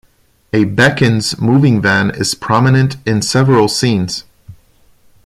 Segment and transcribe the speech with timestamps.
[0.51, 4.23] A Bekins moving van is prominent in several scenes.